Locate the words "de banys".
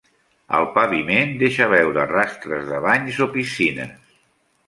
2.71-3.19